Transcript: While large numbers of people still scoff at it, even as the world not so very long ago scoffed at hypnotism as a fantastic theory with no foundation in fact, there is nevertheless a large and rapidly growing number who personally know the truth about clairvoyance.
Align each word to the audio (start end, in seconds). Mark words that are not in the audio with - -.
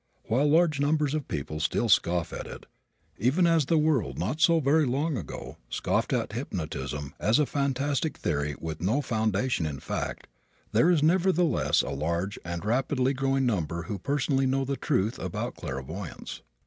While 0.23 0.49
large 0.49 0.79
numbers 0.79 1.13
of 1.13 1.27
people 1.27 1.59
still 1.59 1.87
scoff 1.87 2.33
at 2.33 2.47
it, 2.47 2.65
even 3.19 3.45
as 3.45 3.67
the 3.67 3.77
world 3.77 4.17
not 4.17 4.41
so 4.41 4.59
very 4.59 4.87
long 4.87 5.15
ago 5.15 5.57
scoffed 5.69 6.11
at 6.11 6.31
hypnotism 6.33 7.13
as 7.19 7.37
a 7.37 7.45
fantastic 7.45 8.17
theory 8.17 8.55
with 8.59 8.81
no 8.81 9.01
foundation 9.03 9.67
in 9.67 9.79
fact, 9.79 10.25
there 10.71 10.89
is 10.89 11.03
nevertheless 11.03 11.83
a 11.83 11.91
large 11.91 12.39
and 12.43 12.65
rapidly 12.65 13.13
growing 13.13 13.45
number 13.45 13.83
who 13.83 13.99
personally 13.99 14.47
know 14.47 14.65
the 14.65 14.75
truth 14.75 15.19
about 15.19 15.53
clairvoyance. 15.53 16.41